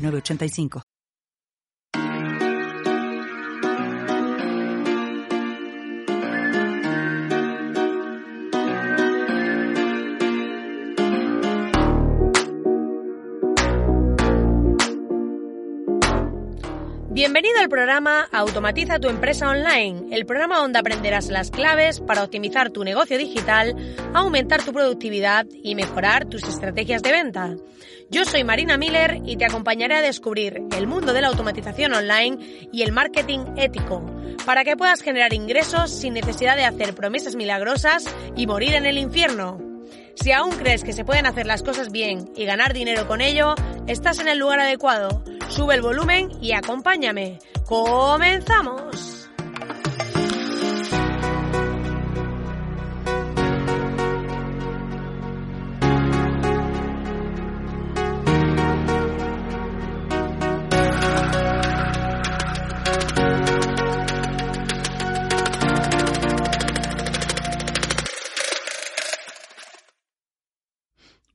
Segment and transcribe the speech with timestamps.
[0.00, 0.82] 985.
[17.12, 22.70] Bienvenido al programa Automatiza tu empresa online, el programa donde aprenderás las claves para optimizar
[22.70, 23.76] tu negocio digital,
[24.14, 27.56] aumentar tu productividad y mejorar tus estrategias de venta.
[28.10, 32.68] Yo soy Marina Miller y te acompañaré a descubrir el mundo de la automatización online
[32.72, 34.04] y el marketing ético,
[34.44, 38.04] para que puedas generar ingresos sin necesidad de hacer promesas milagrosas
[38.36, 39.58] y morir en el infierno.
[40.16, 43.54] Si aún crees que se pueden hacer las cosas bien y ganar dinero con ello,
[43.86, 45.22] estás en el lugar adecuado.
[45.48, 47.38] Sube el volumen y acompáñame.
[47.64, 49.19] ¡Comenzamos!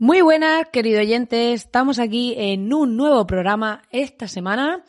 [0.05, 1.51] Muy buenas, querido oyente.
[1.53, 4.83] Estamos aquí en un nuevo programa esta semana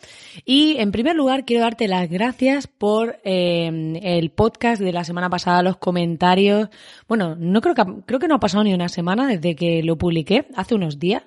[0.45, 5.31] y en primer lugar quiero darte las gracias por eh, el podcast de la semana
[5.31, 6.69] pasada, los comentarios.
[7.09, 9.97] Bueno, no creo que creo que no ha pasado ni una semana desde que lo
[9.97, 11.23] publiqué, hace unos días.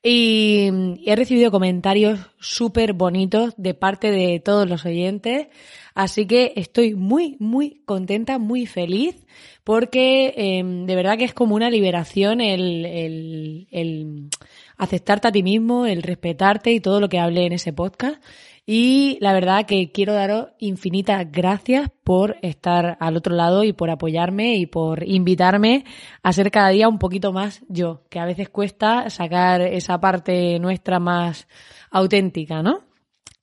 [0.00, 0.70] Y
[1.04, 5.48] he recibido comentarios súper bonitos de parte de todos los oyentes.
[5.94, 9.24] Así que estoy muy, muy contenta, muy feliz
[9.62, 14.28] porque em, de verdad que es como una liberación el, el, el
[14.76, 18.20] aceptarte a ti mismo, el respetarte y todo lo que hablé en ese podcast.
[18.66, 23.90] Y la verdad que quiero daros infinitas gracias por estar al otro lado y por
[23.90, 25.84] apoyarme y por invitarme
[26.22, 30.58] a ser cada día un poquito más yo, que a veces cuesta sacar esa parte
[30.60, 31.46] nuestra más
[31.90, 32.93] auténtica, ¿no?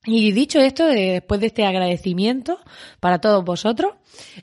[0.04, 2.58] Y dicho esto, después de este agradecimiento
[2.98, 3.92] para todos vosotros,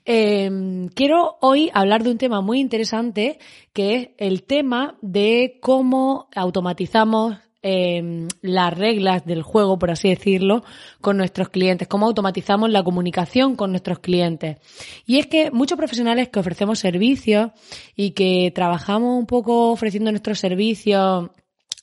[0.05, 3.39] em, quiero hoy hablar de un tema muy interesante
[3.73, 10.63] que es el tema de cómo automatizamos em, las reglas del juego, por así decirlo,
[11.01, 14.59] con nuestros clientes, cómo automatizamos la comunicación con nuestros clientes.
[15.05, 17.51] Y es que muchos profesionales que ofrecemos servicios
[17.97, 21.31] y que trabajamos un poco ofreciendo nuestros servicios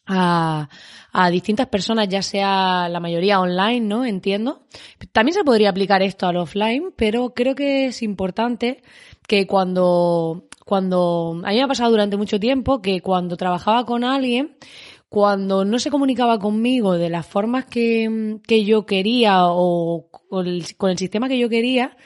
[0.06, 0.68] a,
[1.12, 4.04] a distintas personas, ya sea la mayoría online, ¿no?
[4.04, 4.62] Entiendo.
[5.12, 8.82] También se podría aplicar esto al offline, pero creo que es importante
[9.26, 14.04] que cuando, cuando, a mí me ha pasado durante mucho tiempo que cuando trabajaba con
[14.04, 14.56] alguien,
[15.08, 20.76] cuando no se comunicaba conmigo de las formas que, que yo quería o con el,
[20.76, 21.96] con el sistema que yo quería,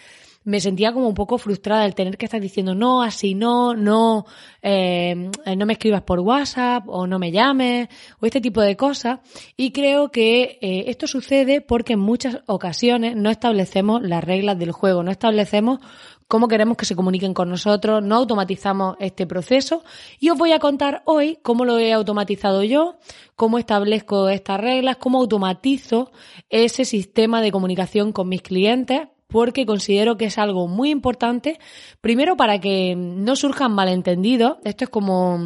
[0.44, 4.24] me sentía como un poco frustrada el tener que estar diciendo no, así no, no,
[4.62, 7.88] eh, no me escribas por WhatsApp o no me llames
[8.20, 9.20] o este tipo de cosas.
[9.56, 14.72] Y creo que eh, esto sucede porque en muchas ocasiones no establecemos las reglas del
[14.72, 15.80] juego, no establecemos
[16.26, 19.82] cómo queremos que se comuniquen con nosotros, no automatizamos este proceso
[20.20, 22.96] y os voy a contar hoy cómo lo he automatizado yo,
[23.34, 26.12] cómo establezco estas reglas, cómo automatizo
[26.48, 31.58] ese sistema de comunicación con mis clientes porque considero que es algo muy importante,
[32.00, 35.38] primero para que no surjan malentendidos, esto es como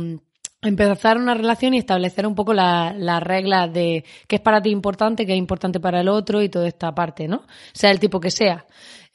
[0.65, 5.27] empezar una relación y establecer un poco las reglas de qué es para ti importante,
[5.27, 7.43] qué es importante para el otro y toda esta parte, ¿no?
[7.73, 8.65] Sea el tipo que sea.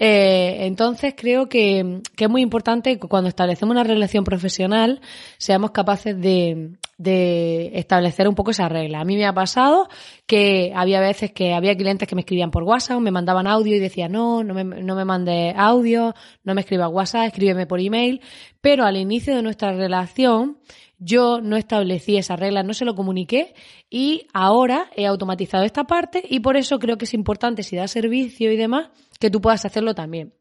[0.02, 5.02] Eh, entonces creo que, que, es muy importante que cuando establecemos una relación profesional
[5.38, 9.02] seamos capaces de, de establecer un poco esa regla.
[9.02, 9.90] A mí me ha pasado
[10.26, 13.80] que había veces que había clientes que me escribían por WhatsApp, me mandaban audio y
[13.80, 18.22] decía no, no me, no me mandes audio, no me escribas WhatsApp, escríbeme por email,
[18.62, 20.60] pero al inicio de nuestra relación
[21.00, 23.54] yo no establecí esa regla, no se lo comuniqué
[23.90, 27.88] y ahora he automatizado esta parte y por eso creo que es importante si da
[27.88, 30.34] servicio y demás que tú puedas hacerlo también.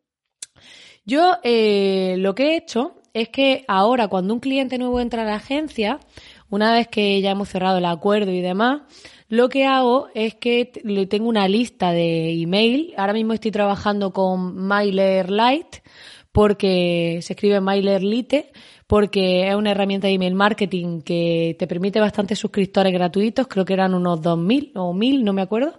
[1.05, 5.25] Yo eh, lo que he hecho es que ahora cuando un cliente nuevo entra a
[5.25, 6.00] la agencia,
[6.50, 8.82] una vez que ya hemos cerrado el acuerdo y demás,
[9.28, 12.94] lo que hago es que le tengo una lista de email.
[12.96, 15.82] Ahora mismo estoy trabajando con MailerLite
[16.32, 18.52] porque se escribe MailerLite,
[18.88, 23.75] porque es una herramienta de email marketing que te permite bastantes suscriptores gratuitos, creo que
[23.75, 25.75] eran unos 2.000 o 1.000, no me acuerdo.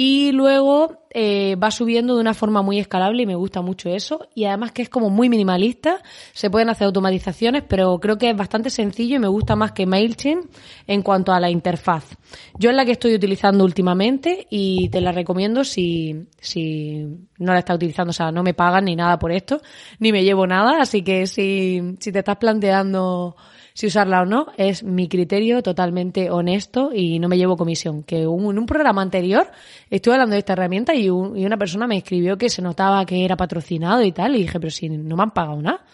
[0.00, 4.28] Y luego eh, va subiendo de una forma muy escalable y me gusta mucho eso.
[4.32, 6.00] Y además que es como muy minimalista,
[6.32, 9.86] se pueden hacer automatizaciones, pero creo que es bastante sencillo y me gusta más que
[9.86, 10.52] MailChimp
[10.86, 12.16] en cuanto a la interfaz.
[12.60, 17.04] Yo es la que estoy utilizando últimamente y te la recomiendo si, si
[17.38, 19.60] no la estás utilizando, o sea, no me pagan ni nada por esto,
[19.98, 23.34] ni me llevo nada, así que si, si te estás planteando
[23.78, 28.02] si usarla o no, es mi criterio totalmente honesto y no me llevo comisión.
[28.02, 29.52] Que en un programa anterior
[29.88, 33.36] estuve hablando de esta herramienta y, una persona me escribió que se notaba que era
[33.36, 35.84] patrocinado y tal, y dije, pero si no me han pagado nada.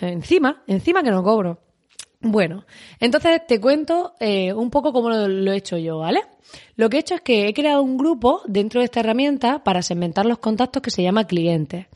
[0.00, 1.60] Encima, encima que no cobro.
[2.22, 2.64] Bueno,
[2.98, 6.22] entonces te cuento eh, un poco cómo lo, he hecho yo, ¿vale?
[6.76, 9.82] Lo que he hecho es que he creado un grupo dentro de esta herramienta para
[9.82, 11.88] segmentar los contactos que se llama clientes.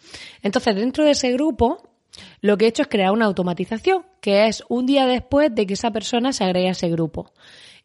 [0.43, 1.92] Entonces, dentro de ese grupo
[2.41, 5.75] lo que he hecho es crear una automatización, que es un día después de que
[5.75, 7.33] esa persona se agregue a ese grupo.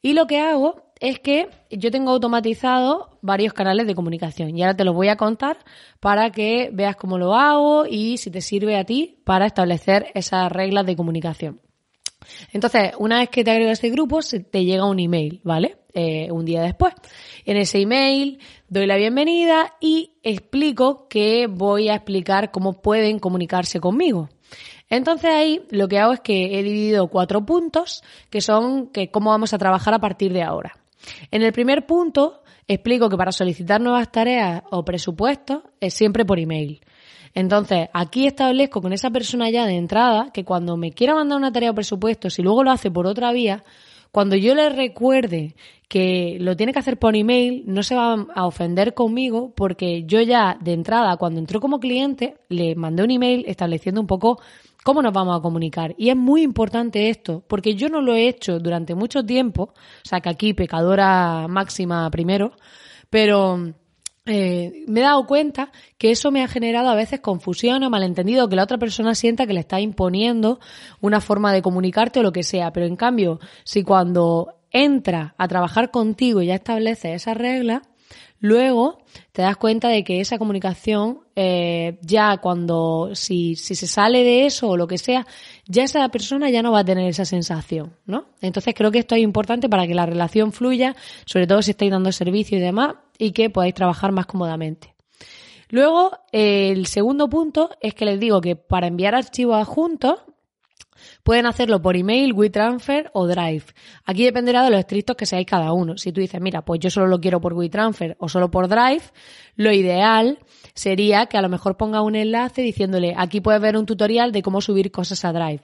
[0.01, 4.75] Y lo que hago es que yo tengo automatizado varios canales de comunicación y ahora
[4.75, 5.57] te los voy a contar
[5.99, 10.51] para que veas cómo lo hago y si te sirve a ti para establecer esas
[10.51, 11.61] reglas de comunicación.
[12.51, 15.77] Entonces, una vez que te agregas a ese grupo, te llega un email, ¿vale?
[15.93, 16.93] Eh, un día después.
[17.45, 18.39] En ese email
[18.69, 24.29] doy la bienvenida y explico que voy a explicar cómo pueden comunicarse conmigo.
[24.89, 29.31] Entonces ahí lo que hago es que he dividido cuatro puntos que son que cómo
[29.31, 30.77] vamos a trabajar a partir de ahora.
[31.31, 36.39] En el primer punto explico que para solicitar nuevas tareas o presupuestos es siempre por
[36.39, 36.81] email.
[37.37, 41.51] Entonces, aquí establezco con esa persona ya de entrada que cuando me quiera mandar una
[41.51, 43.63] tarea o presupuesto, si luego lo hace por otra vía,
[44.11, 45.53] cuando yo le recuerde
[45.87, 50.19] que lo tiene que hacer por email, no se va a ofender conmigo porque yo
[50.21, 54.41] ya de entrada, cuando entró como cliente, le mandé un email estableciendo un poco
[54.83, 55.93] cómo nos vamos a comunicar.
[55.95, 60.09] Y es muy importante esto, porque yo no lo he hecho durante mucho tiempo, o
[60.09, 62.53] sea que aquí pecadora máxima primero,
[63.11, 63.75] pero
[64.27, 68.49] eh, me he dado cuenta que eso me ha generado a veces confusión o malentendido,
[68.49, 70.59] que la otra persona sienta que le está imponiendo
[71.01, 72.71] una forma de comunicarte o lo que sea.
[72.73, 77.81] Pero en cambio, si cuando entra a trabajar contigo y ya establece esas reglas,
[78.39, 78.99] luego
[79.31, 84.45] te das cuenta de que esa comunicación, eh, ya cuando, si, si se sale de
[84.45, 85.25] eso o lo que sea,
[85.65, 88.25] ya esa persona ya no va a tener esa sensación, ¿no?
[88.41, 90.95] Entonces creo que esto es importante para que la relación fluya,
[91.25, 94.95] sobre todo si estáis dando servicio y demás, y que podáis trabajar más cómodamente.
[95.69, 100.19] Luego, el segundo punto es que les digo que para enviar archivos adjuntos,
[101.23, 103.65] Pueden hacerlo por email, WeTransfer o Drive.
[104.05, 105.97] Aquí dependerá de los estrictos que seáis cada uno.
[105.97, 109.03] Si tú dices, mira, pues yo solo lo quiero por WeTransfer o solo por Drive,
[109.55, 110.39] lo ideal
[110.73, 114.41] sería que a lo mejor ponga un enlace diciéndole, aquí puedes ver un tutorial de
[114.41, 115.63] cómo subir cosas a Drive.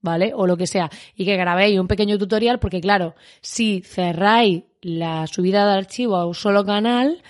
[0.00, 0.32] ¿Vale?
[0.34, 0.90] O lo que sea.
[1.14, 6.26] Y que grabéis un pequeño tutorial porque claro, si cerráis la subida de archivo a
[6.26, 7.22] un solo canal,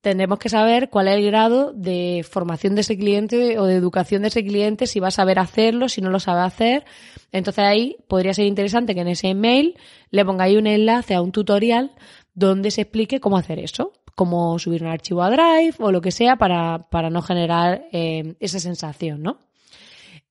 [0.00, 4.22] tendremos que saber cuál es el grado de formación de ese cliente o de educación
[4.22, 6.84] de ese cliente, si va a saber hacerlo, si no lo sabe hacer.
[7.32, 9.76] Entonces ahí podría ser interesante que en ese email
[10.10, 11.92] le pongáis un enlace a un tutorial
[12.34, 16.12] donde se explique cómo hacer eso, cómo subir un archivo a Drive o lo que
[16.12, 19.38] sea para, para no generar eh, esa sensación, ¿no?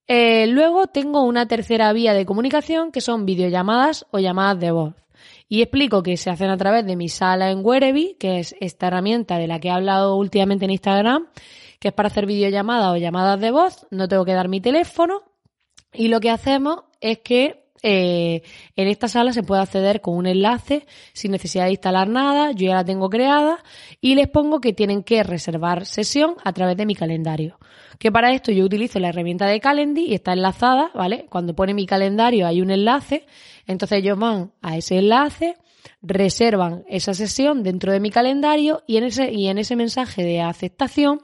[0.07, 4.95] Eh, luego tengo una tercera vía de comunicación que son videollamadas o llamadas de voz.
[5.51, 8.87] Y explico que se hacen a través de mi sala en Werevi, que es esta
[8.87, 11.27] herramienta de la que he hablado últimamente en Instagram,
[11.79, 13.87] que es para hacer videollamadas o llamadas de voz.
[13.89, 15.23] No tengo que dar mi teléfono.
[15.91, 18.41] Y lo que hacemos es que eh,
[18.75, 22.67] en esta sala se puede acceder con un enlace sin necesidad de instalar nada, yo
[22.67, 23.63] ya la tengo creada
[24.01, 27.57] y les pongo que tienen que reservar sesión a través de mi calendario.
[27.97, 31.25] Que para esto yo utilizo la herramienta de Calendly y está enlazada, ¿vale?
[31.29, 33.25] Cuando pone mi calendario hay un enlace,
[33.67, 35.55] entonces ellos van a ese enlace,
[36.01, 40.41] reservan esa sesión dentro de mi calendario y en ese, y en ese mensaje de
[40.41, 41.21] aceptación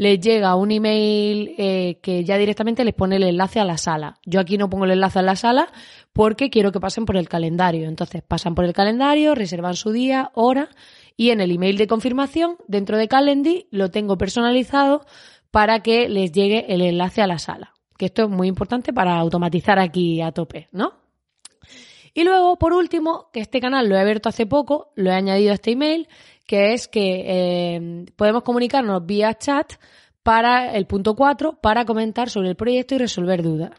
[0.00, 4.18] les llega un email eh, que ya directamente les pone el enlace a la sala.
[4.24, 5.70] Yo aquí no pongo el enlace a la sala
[6.14, 7.86] porque quiero que pasen por el calendario.
[7.86, 10.70] Entonces pasan por el calendario, reservan su día, hora
[11.18, 15.04] y en el email de confirmación dentro de Calendly lo tengo personalizado
[15.50, 17.74] para que les llegue el enlace a la sala.
[17.98, 20.94] Que esto es muy importante para automatizar aquí a tope, ¿no?
[22.14, 25.52] Y luego, por último, que este canal lo he abierto hace poco, lo he añadido
[25.52, 26.08] a este email,
[26.50, 29.74] que es que eh, podemos comunicarnos vía chat
[30.24, 33.70] para el punto 4 para comentar sobre el proyecto y resolver dudas.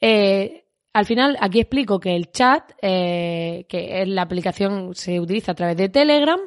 [0.00, 0.64] Eh,
[0.94, 5.54] al final, aquí explico que el chat, eh, que es la aplicación, se utiliza a
[5.54, 6.40] través de Telegram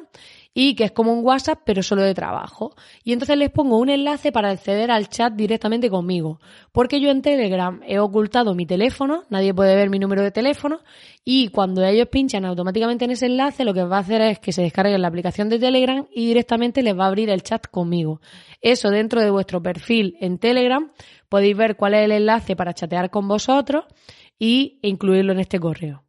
[0.54, 2.74] y que es como un WhatsApp pero solo de trabajo.
[3.02, 6.40] Y entonces les pongo un enlace para acceder al chat directamente conmigo,
[6.72, 10.80] porque yo en Telegram he ocultado mi teléfono, nadie puede ver mi número de teléfono
[11.24, 14.52] y cuando ellos pinchan automáticamente en ese enlace lo que va a hacer es que
[14.52, 18.20] se descarguen la aplicación de Telegram y directamente les va a abrir el chat conmigo.
[18.60, 20.90] Eso dentro de vuestro perfil en Telegram
[21.28, 23.84] podéis ver cuál es el enlace para chatear con vosotros
[24.38, 26.04] y incluirlo en este correo.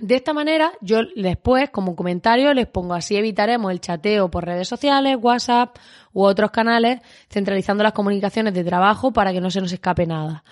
[0.00, 4.66] De esta manera, yo después, como comentario, les pongo así evitaremos el chateo por redes
[4.66, 5.76] sociales, WhatsApp
[6.14, 10.42] u otros canales, centralizando las comunicaciones de trabajo para que no se nos escape nada.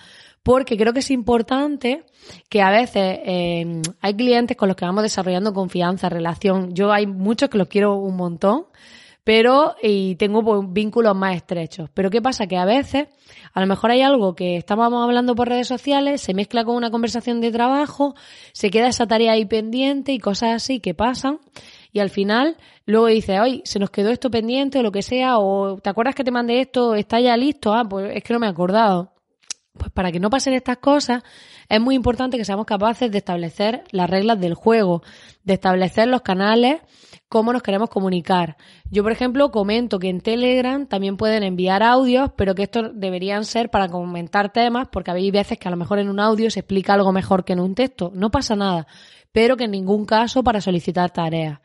[0.43, 2.05] Porque creo que es importante
[2.47, 6.75] que a veces eh, hay clientes con los que vamos desarrollando confianza, relación.
[6.75, 8.65] Yo hay muchos que los quiero un montón,
[9.29, 11.87] pero y tengo pues, vínculos más estrechos.
[11.93, 12.47] Pero ¿qué pasa?
[12.47, 13.09] Que a veces,
[13.53, 16.89] a lo mejor hay algo que estamos hablando por redes sociales, se mezcla con una
[16.89, 18.15] conversación de trabajo,
[18.53, 21.37] se queda esa tarea ahí pendiente y cosas así que pasan.
[21.91, 22.57] Y al final,
[22.87, 26.15] luego dice, oye, se nos quedó esto pendiente o lo que sea, o ¿te acuerdas
[26.15, 26.95] que te mandé esto?
[26.95, 27.71] ¿Está ya listo?
[27.75, 29.11] Ah, pues es que no me he acordado.
[29.79, 31.23] Pues para que no pasen estas cosas,
[31.67, 35.01] es muy importante que seamos capaces de establecer las reglas del juego,
[35.43, 36.81] de establecer los canales
[37.29, 38.57] cómo nos queremos comunicar.
[38.89, 43.45] Yo, por ejemplo, comento que en Telegram también pueden enviar audios, pero que estos deberían
[43.45, 46.61] ser para comentar temas, porque hay veces que a lo mejor en un audio se
[46.61, 48.11] explica algo mejor que en un texto.
[48.13, 48.87] No pasa nada,
[49.31, 51.59] pero que en ningún caso para solicitar tareas.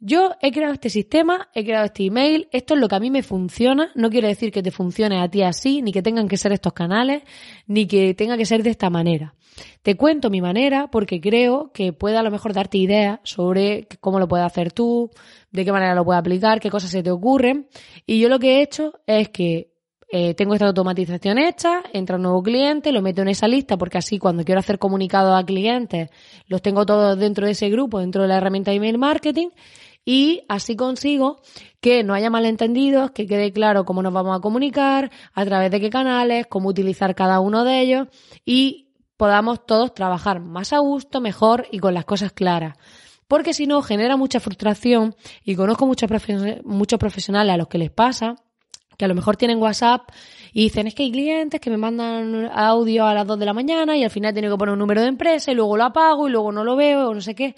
[0.00, 3.10] Yo he creado este sistema, he creado este email, esto es lo que a mí
[3.10, 6.36] me funciona, no quiere decir que te funcione a ti así, ni que tengan que
[6.36, 7.24] ser estos canales,
[7.66, 9.34] ni que tenga que ser de esta manera.
[9.82, 14.20] Te cuento mi manera porque creo que puede a lo mejor darte ideas sobre cómo
[14.20, 15.10] lo puedes hacer tú,
[15.50, 17.68] de qué manera lo puedes aplicar, qué cosas se te ocurren.
[18.06, 19.72] Y yo lo que he hecho es que
[20.10, 23.98] eh, tengo esta automatización hecha, entra un nuevo cliente, lo meto en esa lista porque
[23.98, 26.08] así cuando quiero hacer comunicados a clientes
[26.46, 29.48] los tengo todos dentro de ese grupo, dentro de la herramienta email marketing
[30.08, 31.42] y así consigo
[31.82, 35.82] que no haya malentendidos, que quede claro cómo nos vamos a comunicar, a través de
[35.82, 38.08] qué canales, cómo utilizar cada uno de ellos
[38.46, 38.88] y
[39.18, 42.78] podamos todos trabajar más a gusto, mejor y con las cosas claras.
[43.26, 46.08] Porque si no, genera mucha frustración y conozco muchos,
[46.64, 48.36] muchos profesionales a los que les pasa
[48.96, 50.08] que a lo mejor tienen WhatsApp
[50.54, 53.52] y dicen, es que hay clientes que me mandan audio a las 2 de la
[53.52, 56.28] mañana y al final tengo que poner un número de empresa y luego lo apago
[56.28, 57.54] y luego no lo veo o no sé qué.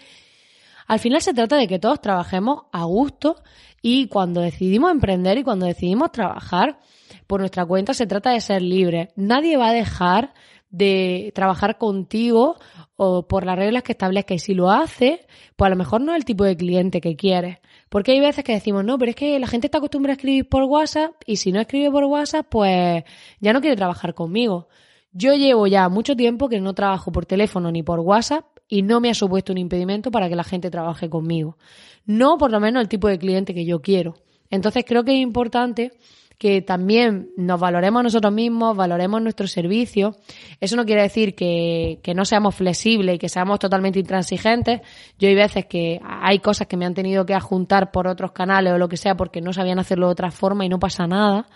[0.91, 3.37] Al final se trata de que todos trabajemos a gusto
[3.81, 6.81] y cuando decidimos emprender y cuando decidimos trabajar
[7.29, 9.11] por nuestra cuenta se trata de ser libres.
[9.15, 10.35] Nadie va a dejar
[10.69, 12.57] de trabajar contigo
[12.97, 16.11] o por las reglas que establezca y si lo hace, pues a lo mejor no
[16.11, 17.59] es el tipo de cliente que quieres.
[17.89, 20.49] Porque hay veces que decimos, no, pero es que la gente está acostumbrada a escribir
[20.49, 23.05] por WhatsApp y si no escribe por WhatsApp, pues
[23.39, 24.67] ya no quiere trabajar conmigo.
[25.13, 29.01] Yo llevo ya mucho tiempo que no trabajo por teléfono ni por WhatsApp y no
[29.01, 31.59] me ha supuesto un impedimento para que la gente trabaje conmigo.
[32.07, 34.15] No por lo menos el tipo de cliente que yo quiero.
[34.49, 35.91] Entonces creo que es importante
[36.39, 40.17] que también nos valoremos nosotros mismos, valoremos nuestro servicio.
[40.61, 44.81] Eso no quiere decir que, que, no seamos flexibles y que seamos totalmente intransigentes.
[45.19, 48.73] Yo hay veces que hay cosas que me han tenido que adjuntar por otros canales
[48.73, 51.47] o lo que sea porque no sabían hacerlo de otra forma y no pasa nada.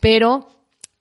[0.00, 0.48] Pero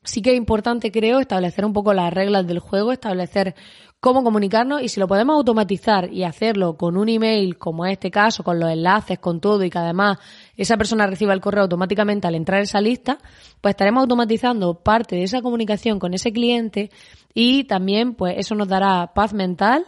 [0.04, 3.56] sí que es importante, creo, establecer un poco las reglas del juego, establecer
[4.04, 8.12] cómo comunicarnos y si lo podemos automatizar y hacerlo con un email, como en este
[8.12, 10.18] caso, con los enlaces, con todo y que además
[10.58, 13.18] esa persona reciba el correo automáticamente al entrar en esa lista,
[13.62, 16.92] pues estaremos automatizando parte de esa comunicación con ese cliente
[17.34, 19.86] y también pues eso nos dará paz mental,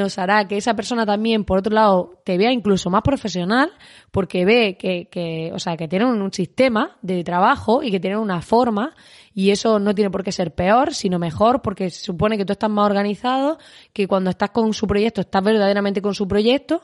[0.00, 3.70] nos hará que esa persona también por otro lado te vea incluso más profesional
[4.10, 8.18] porque ve que, que o sea, que tienen un sistema de trabajo y que tienen
[8.18, 8.94] una forma
[9.34, 12.52] y eso no tiene por qué ser peor, sino mejor, porque se supone que tú
[12.52, 13.58] estás más organizado,
[13.92, 16.82] que cuando estás con su proyecto, estás verdaderamente con su proyecto.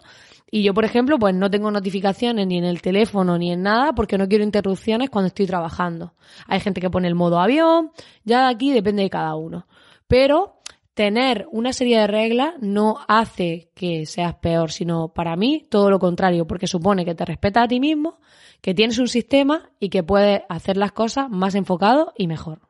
[0.51, 3.93] Y yo, por ejemplo, pues no tengo notificaciones ni en el teléfono ni en nada
[3.93, 6.15] porque no quiero interrupciones cuando estoy trabajando.
[6.49, 7.93] Hay gente que pone el modo avión,
[8.25, 9.69] ya aquí depende de cada uno.
[10.09, 10.60] Pero
[11.01, 15.99] tener una serie de reglas no hace que seas peor, sino para mí todo lo
[15.99, 18.21] contrario, porque supone que te respetas a ti mismo,
[18.61, 22.70] que tienes un sistema y que puedes hacer las cosas más enfocado y mejor.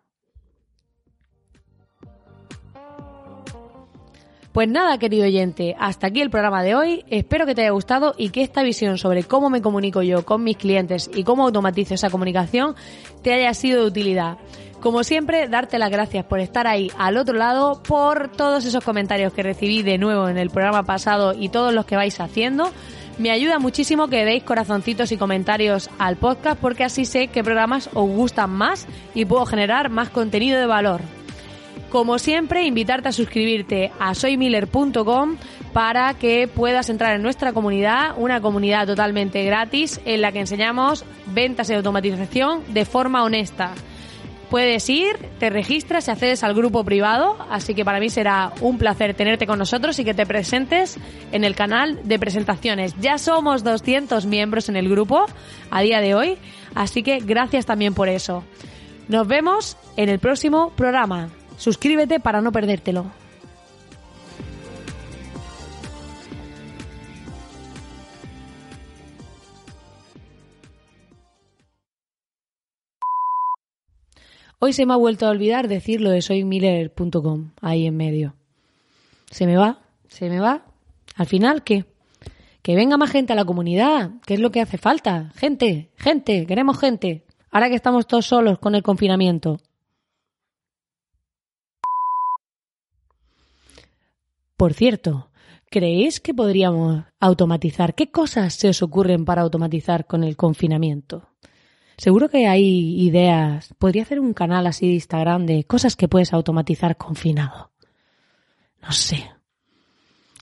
[4.53, 7.05] Pues nada, querido oyente, hasta aquí el programa de hoy.
[7.09, 10.43] Espero que te haya gustado y que esta visión sobre cómo me comunico yo con
[10.43, 12.75] mis clientes y cómo automatizo esa comunicación
[13.23, 14.39] te haya sido de utilidad.
[14.81, 19.33] Como siempre, darte las gracias por estar ahí al otro lado, por todos esos comentarios
[19.33, 22.73] que recibí de nuevo en el programa pasado y todos los que vais haciendo.
[23.19, 27.89] Me ayuda muchísimo que deis corazoncitos y comentarios al podcast porque así sé qué programas
[27.95, 31.20] os gustan más y puedo generar más contenido de valor.
[31.91, 35.37] Como siempre, invitarte a suscribirte a soymiller.com
[35.73, 41.05] para que puedas entrar en nuestra comunidad, una comunidad totalmente gratis en la que enseñamos
[41.27, 43.73] ventas y automatización de forma honesta.
[44.51, 48.79] Puedes ir, te registras y accedes al grupo privado, así que para mí será un
[48.79, 50.97] placer tenerte con nosotros y que te presentes
[51.33, 52.95] en el canal de presentaciones.
[53.01, 55.27] Ya somos 200 miembros en el grupo
[55.71, 56.39] a día de hoy,
[56.75, 58.45] así que gracias también por eso.
[59.09, 61.31] Nos vemos en el próximo programa.
[61.61, 63.13] Suscríbete para no perdértelo.
[74.59, 78.35] Hoy se me ha vuelto a olvidar decir lo de soymiller.com ahí en medio.
[79.31, 80.65] Se me va, se me va.
[81.17, 81.85] Al final, ¿qué?
[82.63, 85.31] Que venga más gente a la comunidad, ¿qué es lo que hace falta?
[85.37, 87.27] Gente, gente, queremos gente.
[87.51, 89.59] Ahora que estamos todos solos con el confinamiento.
[94.61, 95.31] Por cierto,
[95.71, 97.95] ¿creéis que podríamos automatizar?
[97.95, 101.31] ¿Qué cosas se os ocurren para automatizar con el confinamiento?
[101.97, 103.73] Seguro que hay ideas.
[103.79, 107.71] Podría hacer un canal así de Instagram de cosas que puedes automatizar confinado.
[108.83, 109.31] No sé.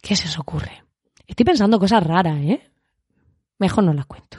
[0.02, 0.82] ¿Qué se os ocurre?
[1.24, 2.72] Estoy pensando cosas raras, ¿eh?
[3.60, 4.38] Mejor no las cuento.